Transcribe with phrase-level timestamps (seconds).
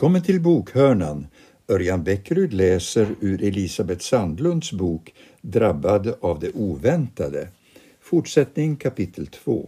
[0.00, 1.26] Välkommen till Bokhörnan.
[1.68, 7.48] Örjan Bäckerud läser ur Elisabeth Sandlunds bok Drabbad av det oväntade.
[8.00, 9.66] Fortsättning kapitel 2.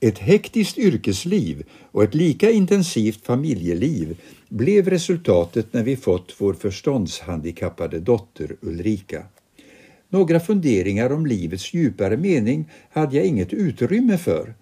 [0.00, 8.00] Ett hektiskt yrkesliv och ett lika intensivt familjeliv blev resultatet när vi fått vår förståndshandikappade
[8.00, 9.22] dotter Ulrika.
[10.08, 14.54] Några funderingar om livets djupare mening hade jag inget utrymme för.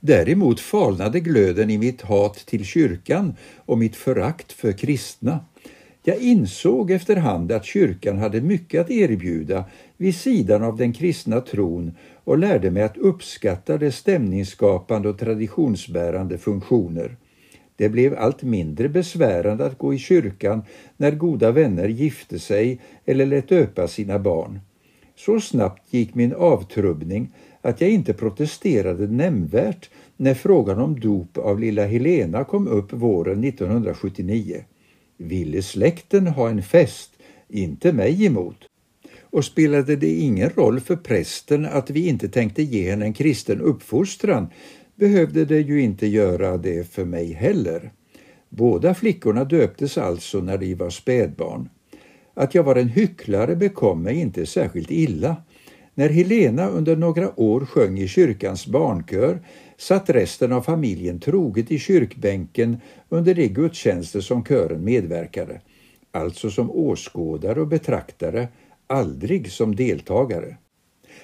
[0.00, 5.40] Däremot falnade glöden i mitt hat till kyrkan och mitt förakt för kristna.
[6.02, 9.64] Jag insåg efterhand att kyrkan hade mycket att erbjuda
[9.96, 11.92] vid sidan av den kristna tron
[12.24, 17.16] och lärde mig att uppskatta dess stämningsskapande och traditionsbärande funktioner.
[17.76, 20.62] Det blev allt mindre besvärande att gå i kyrkan
[20.96, 24.60] när goda vänner gifte sig eller lät döpa sina barn.
[25.24, 31.60] Så snabbt gick min avtrubbning att jag inte protesterade nämnvärt när frågan om dop av
[31.60, 34.64] lilla Helena kom upp våren 1979.
[35.16, 37.10] Ville släkten ha en fest,
[37.48, 38.56] inte mig emot.
[39.20, 43.60] Och spelade det ingen roll för prästen att vi inte tänkte ge henne en kristen
[43.60, 44.46] uppfostran
[44.94, 47.92] behövde det ju inte göra det för mig heller.
[48.48, 51.68] Båda flickorna döptes alltså när de var spädbarn.
[52.34, 55.36] Att jag var en hycklare bekom mig inte särskilt illa.
[55.94, 59.40] När Helena under några år sjöng i kyrkans barnkör
[59.78, 65.60] satt resten av familjen troget i kyrkbänken under de gudstjänster som kören medverkade,
[66.12, 68.48] alltså som åskådare och betraktare,
[68.86, 70.56] aldrig som deltagare.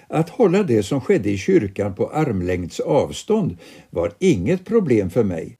[0.08, 3.56] Att hålla det som skedde i kyrkan på armlängds avstånd
[3.90, 5.56] var inget problem för mig.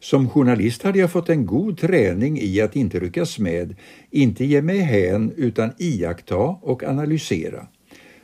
[0.00, 3.76] Som journalist hade jag fått en god träning i att inte ryckas med,
[4.10, 7.66] inte ge mig hän utan iaktta och analysera.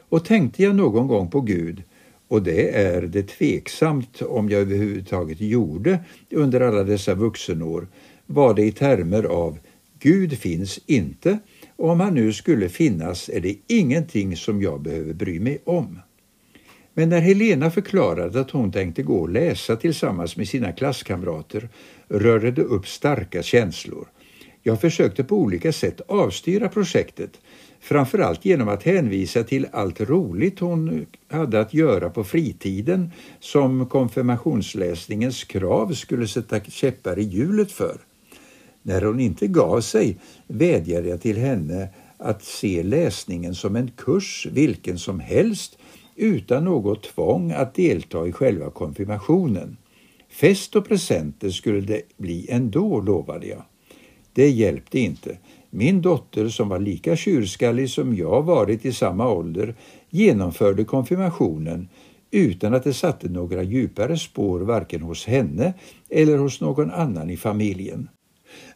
[0.09, 1.83] Och tänkte jag någon gång på Gud,
[2.29, 5.99] och det är det tveksamt om jag överhuvudtaget gjorde
[6.31, 7.89] under alla dessa vuxenår,
[8.27, 9.59] var det i termer av
[9.99, 11.39] Gud finns inte
[11.77, 15.99] och om han nu skulle finnas är det ingenting som jag behöver bry mig om.
[16.99, 21.69] Men när Helena förklarade att hon tänkte gå och läsa tillsammans med sina klasskamrater
[22.09, 24.09] rörde det upp starka känslor.
[24.63, 27.31] Jag försökte på olika sätt avstyra projektet,
[27.81, 35.45] framförallt genom att hänvisa till allt roligt hon hade att göra på fritiden som konfirmationsläsningens
[35.45, 37.97] krav skulle sätta käppar i hjulet för.
[38.83, 44.47] När hon inte gav sig vädjade jag till henne att se läsningen som en kurs
[44.53, 45.79] vilken som helst
[46.17, 49.77] utan något tvång att delta i själva konfirmationen.
[50.29, 53.63] Fest och presenter skulle det bli ändå, lovade jag.
[54.33, 55.39] Det hjälpte inte.
[55.71, 59.75] Min dotter, som var lika tjurskallig som jag varit i samma ålder,
[60.11, 61.89] genomförde konfirmationen
[62.31, 65.75] utan att det satte några djupare spår varken hos henne
[66.11, 68.09] eller hos någon annan i familjen.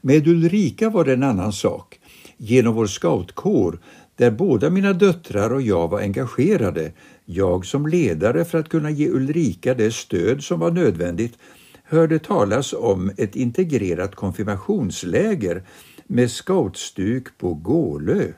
[0.01, 2.00] Med Ulrika var det en annan sak.
[2.43, 3.79] Genom vår scoutkår,
[4.17, 6.93] där båda mina döttrar och jag var engagerade,
[7.25, 11.39] jag som ledare för att kunna ge Ulrika det stöd som var nödvändigt,
[11.85, 15.63] hörde talas om ett integrerat konfirmationsläger
[16.07, 18.33] med scoutstuk på Gålö.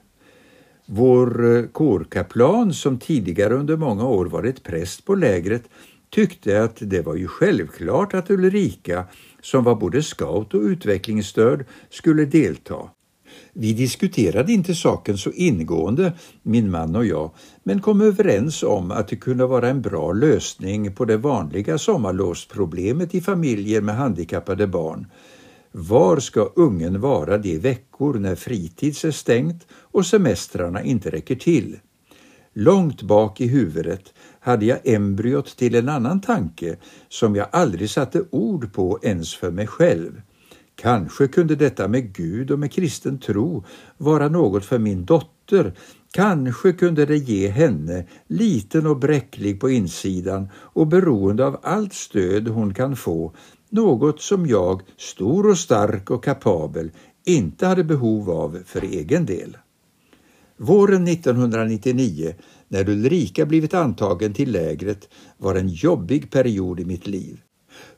[0.87, 5.63] Vår eh, kårkaplan, som tidigare under många år varit präst på lägret,
[6.11, 9.05] tyckte att det var ju självklart att Ulrika,
[9.41, 12.91] som var både scout och utvecklingsstörd, skulle delta.
[13.53, 17.31] Vi diskuterade inte saken så ingående, min man och jag,
[17.63, 23.15] men kom överens om att det kunde vara en bra lösning på det vanliga sommarlovsproblemet
[23.15, 25.07] i familjer med handikappade barn.
[25.73, 31.79] Var ska ungen vara de veckor när fritids är stängt och semestrarna inte räcker till?
[32.55, 36.77] Långt bak i huvudet hade jag embryot till en annan tanke
[37.09, 40.23] som jag aldrig satte ord på ens för mig själv.
[40.83, 43.65] Kanske kunde detta med Gud och med kristen tro
[43.99, 45.73] vara något för min dotter.
[46.13, 52.49] Kanske kunde det ge henne, liten och bräcklig på insidan och beroende av allt stöd
[52.49, 53.33] hon kan få,
[53.71, 56.91] något som jag, stor och stark och kapabel,
[57.27, 59.57] inte hade behov av för egen del.
[60.57, 62.35] Våren 1999,
[62.69, 65.09] när Ulrika blivit antagen till lägret,
[65.39, 67.41] var en jobbig period i mitt liv.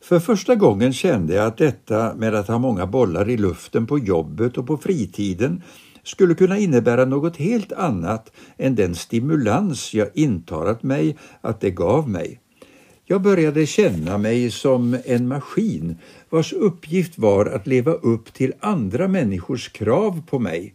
[0.01, 3.99] För första gången kände jag att detta med att ha många bollar i luften på
[3.99, 5.63] jobbet och på fritiden
[6.03, 12.09] skulle kunna innebära något helt annat än den stimulans jag intalat mig att det gav
[12.09, 12.41] mig.
[13.07, 15.97] Jag började känna mig som en maskin
[16.31, 20.75] vars uppgift var att leva upp till andra människors krav på mig.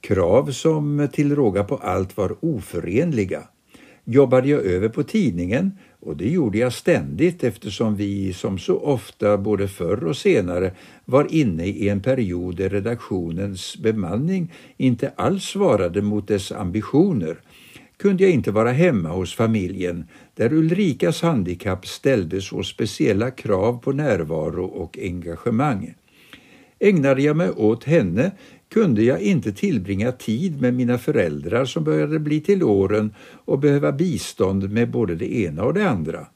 [0.00, 3.42] Krav som till råga på allt var oförenliga.
[4.04, 9.38] Jobbade jag över på tidningen och det gjorde jag ständigt eftersom vi som så ofta
[9.38, 10.72] både förr och senare
[11.04, 17.36] var inne i en period där redaktionens bemanning inte alls svarade mot dess ambitioner
[17.96, 20.04] kunde jag inte vara hemma hos familjen
[20.34, 25.94] där Ulrikas handikapp ställde så speciella krav på närvaro och engagemang.
[26.78, 28.30] Ägnade jag mig åt henne
[28.72, 33.14] kunde jag inte tillbringa tid med mina föräldrar som började bli till åren
[33.44, 36.26] och behöva bistånd med både det ena och det andra.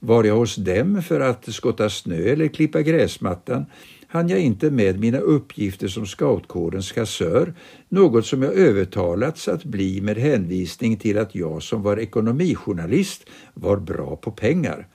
[0.00, 3.66] Var jag hos dem för att skotta snö eller klippa gräsmattan
[4.08, 7.54] hann jag inte med mina uppgifter som scoutkårens kassör,
[7.88, 13.76] något som jag övertalats att bli med hänvisning till att jag som var ekonomijournalist var
[13.76, 14.86] bra på pengar.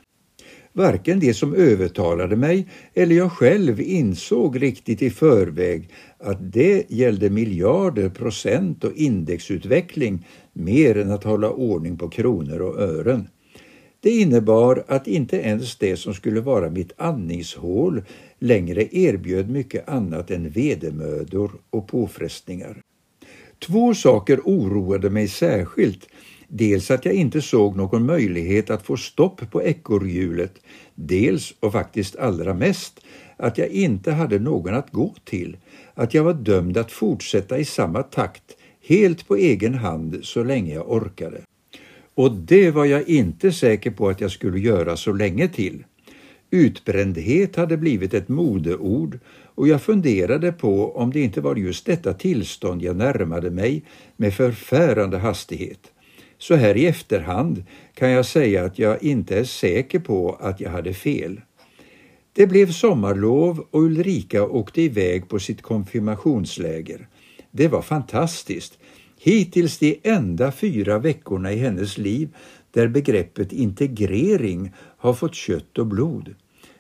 [0.76, 7.30] Varken de som övertalade mig eller jag själv insåg riktigt i förväg att det gällde
[7.30, 13.28] miljarder, procent och indexutveckling mer än att hålla ordning på kronor och ören.
[14.00, 18.04] Det innebar att inte ens det som skulle vara mitt andningshål
[18.40, 22.82] längre erbjöd mycket annat än vedermödor och påfrestningar.
[23.60, 26.08] Två saker oroade mig särskilt.
[26.56, 30.54] Dels att jag inte såg någon möjlighet att få stopp på ekorrhjulet,
[30.96, 33.00] dels och faktiskt allra mest
[33.38, 35.58] att jag inte hade någon att gå till,
[35.94, 38.44] att jag var dömd att fortsätta i samma takt
[38.88, 41.42] helt på egen hand så länge jag orkade.
[42.16, 45.84] Och det var jag inte säker på att jag skulle göra så länge till.
[46.52, 49.20] Utbrändhet hade blivit ett modeord
[49.56, 53.84] och jag funderade på om det inte var just detta tillstånd jag närmade mig
[54.18, 55.93] med förfärande hastighet.
[56.44, 57.64] Så här i efterhand
[57.94, 61.42] kan jag säga att jag inte är säker på att jag hade fel.
[62.34, 67.08] Det blev sommarlov och Ulrika åkte iväg på sitt konfirmationsläger.
[67.52, 68.80] Det var fantastiskt.
[69.20, 72.30] Hittills de enda fyra veckorna i hennes liv
[72.72, 76.36] där begreppet integrering har fått kött och blod.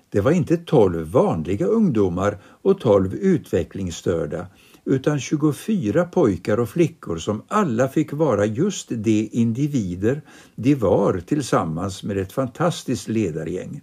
[0.09, 4.47] Det var inte tolv vanliga ungdomar och tolv utvecklingsstörda
[4.85, 10.21] utan 24 pojkar och flickor som alla fick vara just de individer
[10.55, 13.81] de var tillsammans med ett fantastiskt ledargäng.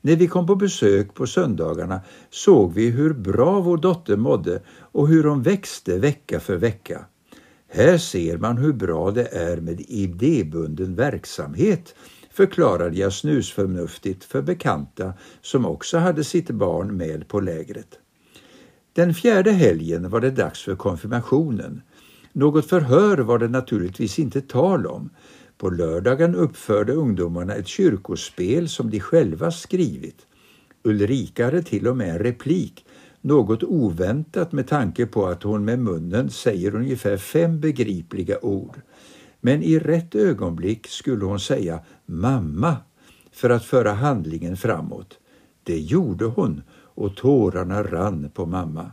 [0.00, 2.00] När vi kom på besök på söndagarna
[2.30, 7.04] såg vi hur bra vår dotter mådde och hur hon växte vecka för vecka.
[7.68, 11.94] Här ser man hur bra det är med idébunden verksamhet,
[12.30, 17.98] förklarade jag snusförnuftigt för bekanta som också hade sitt barn med på lägret.
[18.96, 21.82] Den fjärde helgen var det dags för konfirmationen.
[22.32, 25.10] Något förhör var det naturligtvis inte tal om.
[25.58, 30.26] På lördagen uppförde ungdomarna ett kyrkospel som de själva skrivit.
[30.84, 32.84] Ulrika hade till och med en replik
[33.20, 38.80] något oväntat med tanke på att hon med munnen säger ungefär fem begripliga ord.
[39.40, 42.76] Men i rätt ögonblick skulle hon säga mamma
[43.32, 45.18] för att föra handlingen framåt.
[45.62, 46.62] Det gjorde hon
[46.96, 48.92] och tårarna rann på mamma.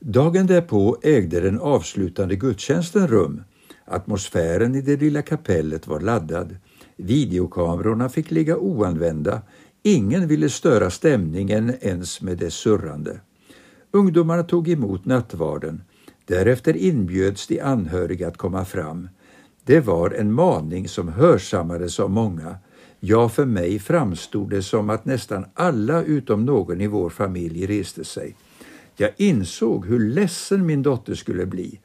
[0.00, 3.42] Dagen därpå ägde den avslutande gudstjänsten rum.
[3.84, 6.56] Atmosfären i det lilla kapellet var laddad.
[6.96, 9.42] Videokamerorna fick ligga oanvända.
[9.82, 13.20] Ingen ville störa stämningen ens med dess surrande.
[13.90, 15.82] Ungdomarna tog emot nattvarden.
[16.24, 19.08] Därefter inbjöds de anhöriga att komma fram.
[19.64, 22.56] Det var en maning som hörsammades av många.
[23.00, 28.04] Ja, för mig framstod det som att nästan alla utom någon i vår familj reste
[28.04, 28.36] sig.
[28.96, 31.80] Jag insåg hur ledsen min dotter skulle bli.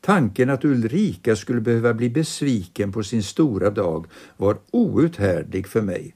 [0.00, 6.14] Tanken att Ulrika skulle behöva bli besviken på sin stora dag var outhärdlig för mig.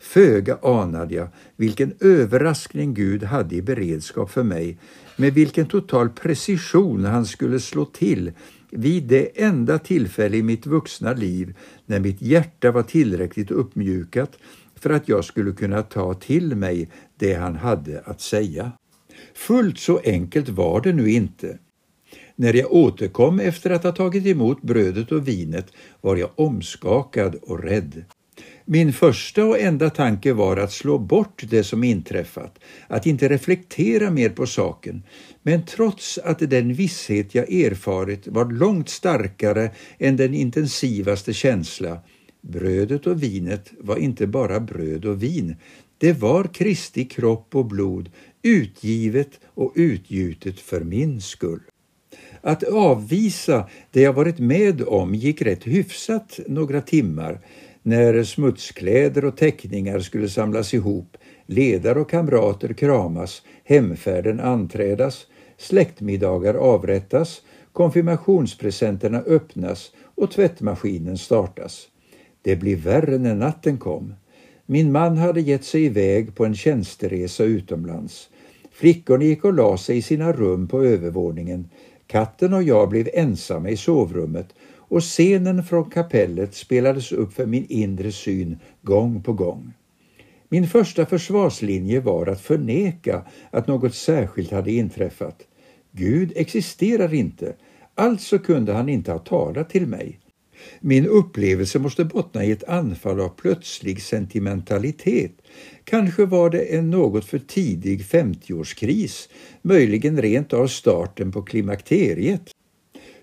[0.00, 4.78] Föga anade jag vilken överraskning Gud hade i beredskap för mig,
[5.16, 8.32] med vilken total precision han skulle slå till
[8.72, 14.38] vid det enda tillfälle i mitt vuxna liv när mitt hjärta var tillräckligt uppmjukat
[14.74, 18.72] för att jag skulle kunna ta till mig det han hade att säga.
[19.34, 21.58] Fullt så enkelt var det nu inte.
[22.36, 27.62] När jag återkom efter att ha tagit emot brödet och vinet var jag omskakad och
[27.62, 28.04] rädd.
[28.64, 34.10] Min första och enda tanke var att slå bort det som inträffat, att inte reflektera
[34.10, 35.02] mer på saken.
[35.42, 41.98] Men trots att den visshet jag erfarit var långt starkare än den intensivaste känsla,
[42.40, 45.56] brödet och vinet var inte bara bröd och vin,
[45.98, 48.10] det var Kristi kropp och blod,
[48.42, 51.60] utgivet och utgjutet för min skull.
[52.40, 57.40] Att avvisa det jag varit med om gick rätt hyfsat några timmar,
[57.82, 65.26] när smutskläder och teckningar skulle samlas ihop, ledare och kamrater kramas, hemfärden anträdas,
[65.58, 71.88] släktmiddagar avrättas, konfirmationspresenterna öppnas och tvättmaskinen startas.
[72.42, 74.14] Det blev värre när natten kom.
[74.66, 78.28] Min man hade gett sig iväg på en tjänsteresa utomlands.
[78.72, 81.68] Flickorna gick och la sig i sina rum på övervåningen.
[82.06, 84.54] Katten och jag blev ensamma i sovrummet
[84.92, 89.72] och scenen från kapellet spelades upp för min inre syn gång på gång.
[90.48, 95.42] Min första försvarslinje var att förneka att något särskilt hade inträffat.
[95.92, 97.54] Gud existerar inte,
[97.94, 100.18] alltså kunde han inte ha talat till mig.
[100.80, 105.32] Min upplevelse måste bottna i ett anfall av plötslig sentimentalitet.
[105.84, 109.28] Kanske var det en något för tidig 50-årskris,
[109.62, 112.52] möjligen rent av starten på klimakteriet.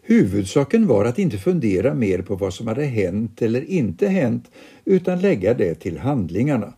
[0.10, 4.52] Huvudsaken var att inte fundera mer på vad som hade hänt eller inte hänt,
[4.86, 6.74] utan lägga det till handlingarna.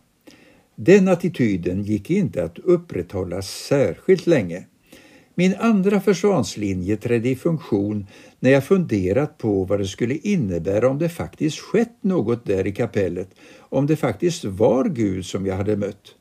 [0.76, 4.64] Den attityden gick inte att upprätthålla särskilt länge.
[5.34, 8.06] Min andra försvarslinje trädde i funktion
[8.40, 12.72] när jag funderat på vad det skulle innebära om det faktiskt skett något där i
[12.72, 16.14] kapellet, om det faktiskt var Gud som jag hade mött.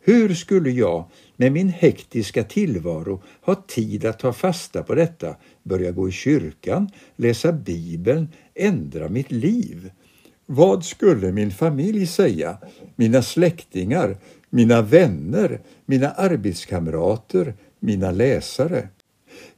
[0.00, 1.04] Hur skulle jag
[1.42, 6.90] med min hektiska tillvaro ha tid att ta fasta på detta, börja gå i kyrkan,
[7.16, 9.90] läsa Bibeln, ändra mitt liv?
[10.46, 12.58] Vad skulle min familj säga,
[12.96, 14.16] mina släktingar,
[14.50, 18.88] mina vänner, mina arbetskamrater, mina läsare?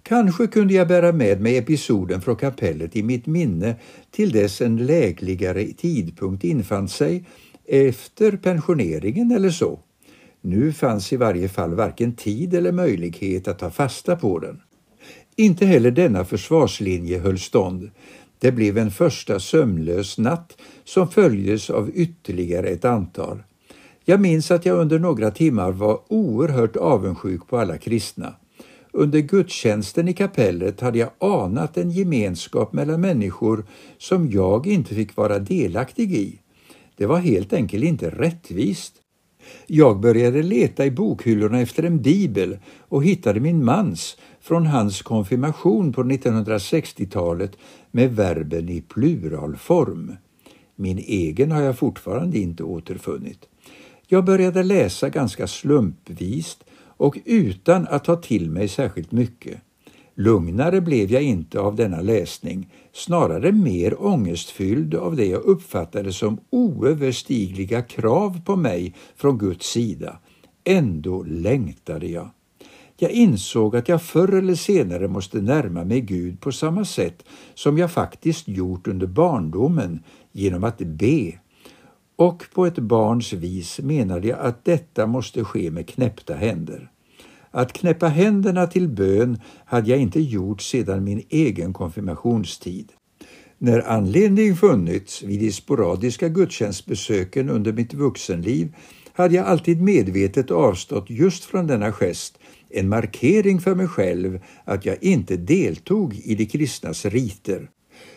[0.03, 3.75] Kanske kunde jag bära med mig episoden från kapellet i mitt minne
[4.11, 7.25] till dess en lägligare tidpunkt infann sig
[7.67, 9.81] efter pensioneringen eller så.
[10.47, 14.61] Nu fanns i varje fall varken tid eller möjlighet att ta fasta på den.
[15.37, 17.91] Inte heller denna försvarslinje höll stånd.
[18.39, 23.43] Det blev en första sömnlös natt som följdes av ytterligare ett antal.
[24.05, 28.35] Jag minns att jag under några timmar var oerhört avundsjuk på alla kristna.
[28.93, 33.65] Under gudstjänsten i kapellet hade jag anat en gemenskap mellan människor
[33.99, 36.39] som jag inte fick vara delaktig i.
[36.97, 39.01] Det var helt enkelt inte rättvist.
[39.67, 45.93] Jag började leta i bokhyllorna efter en bibel och hittade min mans från hans konfirmation
[45.93, 47.57] på 1960-talet
[47.91, 50.17] med verben i pluralform.
[50.77, 53.49] Min egen har jag fortfarande inte återfunnit.
[54.07, 56.65] Jag började läsa ganska slumpvist
[56.97, 59.61] och utan att ta till mig särskilt mycket.
[60.17, 66.39] Lugnare blev jag inte av denna läsning, snarare mer ångestfylld av det jag uppfattade som
[66.51, 70.19] oöverstigliga krav på mig från Guds sida.
[70.65, 72.31] Ändå längtade jag.
[72.97, 77.79] Jag insåg att jag förr eller senare måste närma mig Gud på samma sätt som
[77.79, 80.03] jag faktiskt gjort under barndomen
[80.33, 81.33] genom att be.
[82.17, 86.91] Och på ett barns vis menade jag att detta måste ske med knäppta händer.
[87.57, 92.93] Att knäppa händerna till bön hade jag inte gjort sedan min egen konfirmationstid.
[93.59, 98.75] När anledning funnits vid de sporadiska gudstjänstbesöken under mitt vuxenliv
[99.13, 102.39] hade jag alltid medvetet avstått just från denna gest,
[102.71, 107.69] en markering för mig själv att jag inte deltog i de kristnas riter.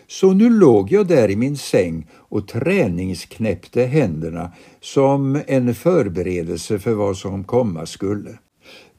[0.07, 4.51] Så nu låg jag där i min säng och träningsknäppte händerna
[4.81, 8.37] som en förberedelse för vad som komma skulle.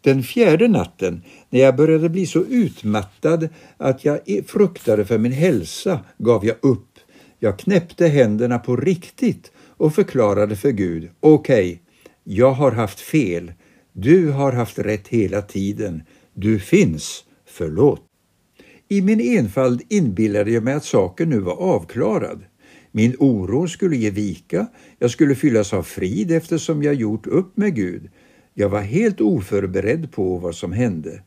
[0.08, 6.00] Den fjärde natten, när jag började bli så utmattad att jag fruktade för min hälsa,
[6.18, 6.98] gav jag upp.
[7.38, 11.78] Jag knäppte händerna på riktigt och förklarade för Gud, okej, okay,
[12.24, 13.52] jag har haft fel.
[13.92, 16.02] Du har haft rätt hela tiden.
[16.34, 17.24] Du finns.
[17.46, 18.02] Förlåt.
[18.88, 22.44] I min enfald inbillade jag mig att saken nu var avklarad.
[22.92, 24.66] Min oro skulle ge vika,
[24.98, 28.10] jag skulle fyllas av frid eftersom jag gjort upp med Gud.
[28.60, 31.22] Jag var helt oförberedd på vad som hände.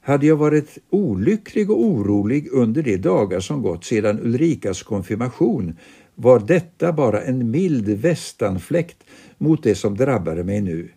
[0.00, 5.76] Hade jag varit olycklig och orolig under de dagar som gått sedan Ulrikas konfirmation
[6.14, 8.96] var detta bara en mild västanfläkt
[9.38, 10.88] mot det som drabbade mig nu.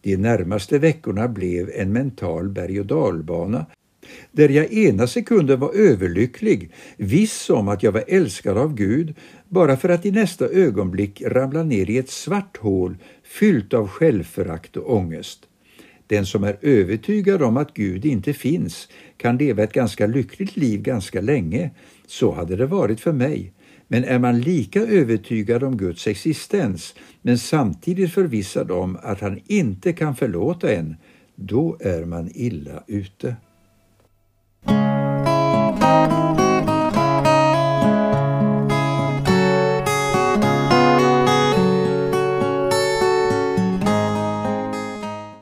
[0.00, 3.66] De närmaste veckorna blev en mental berg och dalbana
[4.32, 9.14] där jag ena sekunden var överlycklig, viss om att jag var älskad av Gud,
[9.48, 12.96] bara för att i nästa ögonblick ramla ner i ett svart hål
[13.38, 15.46] fyllt av självförakt och ångest.
[16.06, 20.82] Den som är övertygad om att Gud inte finns kan leva ett ganska lyckligt liv
[20.82, 21.70] ganska länge.
[22.06, 23.52] Så hade det varit för mig.
[23.88, 29.92] Men är man lika övertygad om Guds existens men samtidigt förvissad om att han inte
[29.92, 30.96] kan förlåta en,
[31.34, 33.36] då är man illa ute.